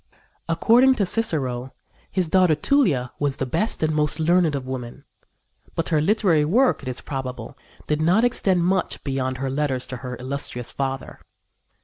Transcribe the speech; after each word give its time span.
According 0.49 0.95
to 0.95 1.05
Cicero, 1.05 1.73
his 2.09 2.27
daughter 2.27 2.55
Tulia 2.55 3.11
was 3.19 3.37
"the 3.37 3.45
best 3.45 3.83
and 3.83 3.93
most 3.93 4.19
learned 4.19 4.55
of 4.55 4.65
women"; 4.65 5.05
but 5.75 5.89
her 5.89 6.01
literary 6.01 6.43
work, 6.43 6.81
it 6.81 6.87
is 6.87 7.01
probable, 7.01 7.55
did 7.85 8.01
not 8.01 8.23
extend 8.23 8.65
much 8.65 9.03
beyond 9.03 9.37
her 9.37 9.49
letters 9.51 9.85
to 9.85 9.97
her 9.97 10.15
illustrious 10.17 10.71
father. 10.71 11.19